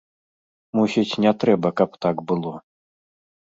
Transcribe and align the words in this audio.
Мусіць, 0.79 1.19
не 1.25 1.33
трэба, 1.43 1.67
каб 1.83 2.01
так 2.07 2.25
было. 2.33 2.55